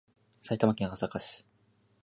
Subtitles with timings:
[0.41, 1.47] 埼玉県朝霞市